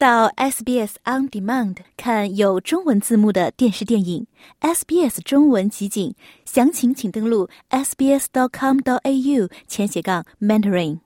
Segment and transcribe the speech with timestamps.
[0.00, 4.26] 到 SBS On Demand 看有中文字幕的电视电影
[4.62, 6.14] ，SBS 中文集锦，
[6.46, 11.00] 详情请登录 sbs.com.au 前斜杠 mentoring。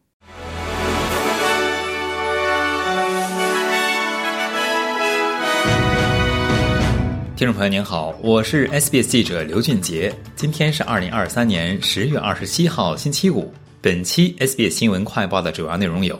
[7.34, 13.52] 听众朋友您好，我是 SBS 记者刘俊杰，今天是二零二三年十月二十七号星期五。
[13.82, 16.16] 本期 SBS 新闻快报的主要内容有：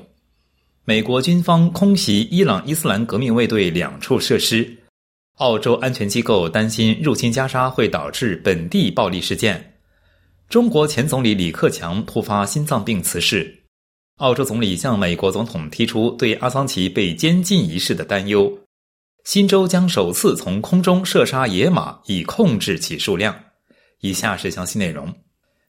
[0.87, 4.63] 美国军方空袭伊朗伊斯兰革命卫队两处设施；
[5.37, 9.57] 澳洲安全机构担心入侵加沙会导致本地暴力事件；
[10.51, 13.47] 中国前总理李克强突发心脏病辞世；
[14.17, 18.47] 澳洲总理向美国总统提出对阿桑奇被监禁一事的担忧；
[19.25, 23.35] 新州将首次从空中射杀野马，以控制其数量。
[24.01, 25.11] 以下是详细内容。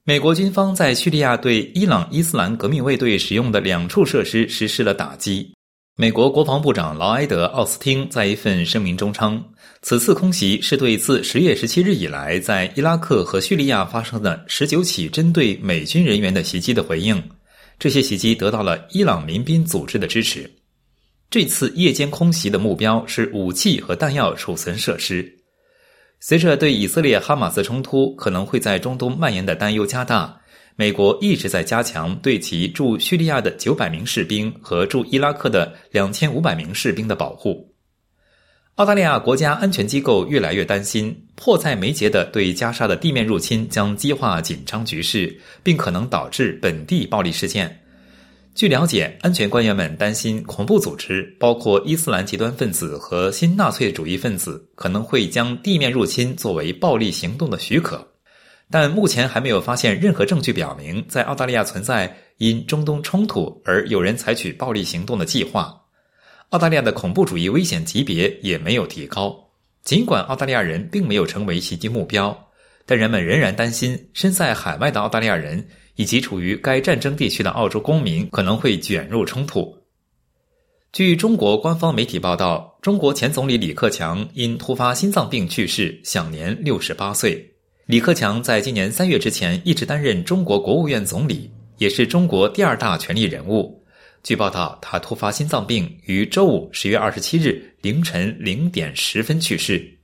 [0.08, 5.52] 美国军方在叙利亚对伊朗伊斯兰革命卫队使用的两处设施实施了打击。
[5.98, 9.44] 美国国防部长劳埃德·奥斯汀在一份声明中称，
[9.82, 17.20] 此次空袭是对自十月十七日以来在伊拉克和叙利亚发生的十九起针对美军人员的袭击的回应。
[17.80, 20.48] 这些袭击得到了伊朗民兵组织的支持。
[21.32, 25.35] 这次夜间空袭的目标是武器和弹药储存设施。
[26.28, 30.36] 随着对以色列哈马斯冲突可能会在中东蔓延的担忧加大，
[30.76, 37.72] 美国一直在加强对其驻叙利亚的九百名士兵和驻伊拉克的两千五百名士兵的保护。
[38.74, 47.85] 澳大利亚国家安全机构越来越担心，迫在眉睫的对加沙的地面入侵将激化紧张局势，并可能导致本地暴力事件。
[48.56, 58.08] 据了解，安全官员们担心恐怖组织，包括伊斯兰极端分子和新纳粹主义分子，可能会将地面入侵作为暴力行动的许可。
[58.72, 65.78] 但目前还没有发现任何证据表明，在澳大利亚存在因中东冲突而有人采取暴力行动的计划。
[66.52, 69.38] 澳大利亚的恐怖主义危险级别也没有提高。
[69.84, 72.48] 尽管澳大利亚人并没有成为袭击目标，
[72.86, 75.68] 但人们仍然担心身在海外的澳大利亚人。
[75.96, 79.76] 以及处于该战争地区的澳洲公民可能会卷入冲突。
[80.92, 87.52] 据中国官方媒体报道，中国前总理李克强因突发心脏病去世，享年六十八岁。
[87.86, 93.84] 李克强在今年三月之前一直担任中国国务院总理，也是中国第二大权力人物。
[94.24, 99.95] 据报道，他突发心脏病于周五十月二十七日凌晨零点十分去世。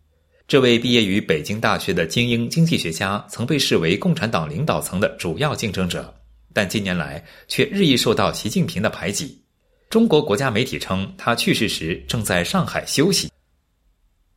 [0.52, 6.14] 这位毕业于北京大学的精英经济学家，曾被视为共产党领导层的主要竞争者，
[6.54, 9.42] 但近年来却日益受到习近平的排挤。
[9.90, 13.30] 中国国家媒体称，他去世时正在上海休息。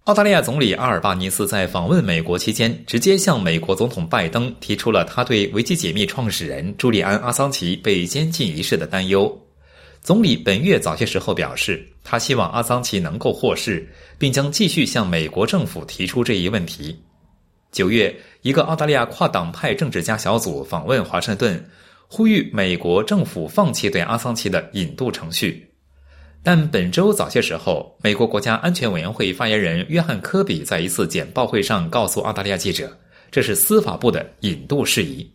[0.04, 9.36] 澳大利亚总理阿尔巴尼斯在访问美国期间，直接向美国总统拜登提出了他对维基解密创始人朱利安·阿桑奇被监禁一事的担忧。
[10.04, 13.88] 总理本月早些时候表示，他希望阿桑奇能够获释，
[14.18, 16.94] 并将继续向美国政府提出这一问题。
[17.72, 21.58] 九月，一个澳大利亚跨党派政治家小组访问华盛顿，
[22.06, 25.66] 呼吁美国政府放弃对阿桑奇的引渡程序。
[26.42, 32.94] 但本周早些时候，美国国家安全委员会发言人约翰·科比在一次简报会上告诉澳大利亚记者，
[33.30, 35.26] 这是司法部的引渡事宜。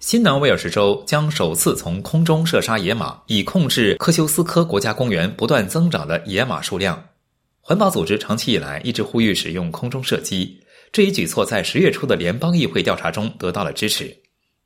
[0.00, 7.02] 新南威尔士州将首次从空中射杀野马，以控制科修斯科国家公园不断增长的野马数量。
[7.60, 14.16] 环保组织长期以来一直呼吁使用空中射击，这一举措在十月初的联邦议会调查中得到了支持。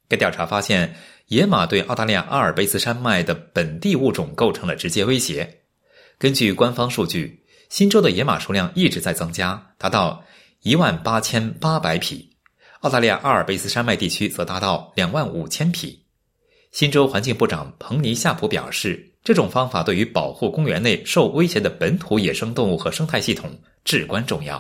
[0.07, 0.95] 该调查发现，
[1.29, 5.63] 野马对澳大利亚阿尔卑斯山脉的本地物种构成了直接威胁。
[6.19, 10.23] 根据官方数据，新州的野马数量一直在增加，达到
[10.61, 12.32] 一万八千八百匹。
[12.83, 16.03] 澳大利亚阿尔卑斯山脉地区则达到两万五千匹。
[16.73, 24.59] 新州环境部长彭尼夏普表示，这种方法对于保护公园内受威胁的本土野生动物和生态系统至关重要。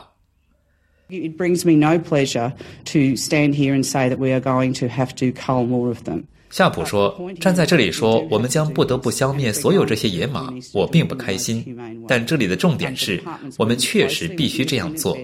[1.08, 2.52] It brings me no pleasure
[2.84, 6.04] to stand here and say that we are going to have to cull more of
[6.04, 6.26] them.
[6.52, 11.64] 夏普说：“站在这里说，我们将不得不消灭所有这些野马，我并不开心。
[12.06, 13.18] 但这里的重点是，
[13.56, 15.16] 我们确实必须这样做。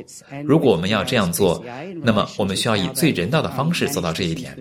[0.42, 1.62] 如果我们要这样做，
[2.02, 4.56] 那么我们需要以最人道的方式做到这一点。”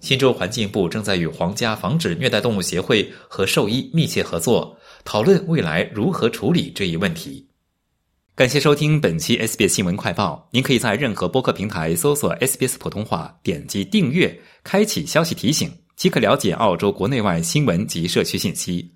[0.00, 4.76] 新州环境部正在与皇家防止虐待动物协会和兽医密切合作，
[5.06, 7.46] 讨论未来如何处理这一问题。
[8.36, 10.46] 感谢收听本期 SBS 新闻快报。
[10.50, 18.92] 您可以在任何播客平台搜索 SBS 普通话，点击订阅，开启消息提醒，即可了解澳洲国内外新闻及社区信息。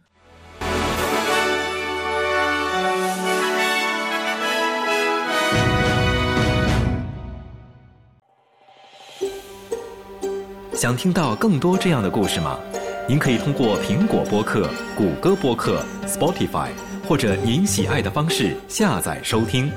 [10.74, 12.60] 想听到更多这样的故事吗？
[13.08, 16.68] 您可以通过苹果播客、谷歌播客、Spotify。
[17.10, 19.68] 或者您喜爱的方式下载收听。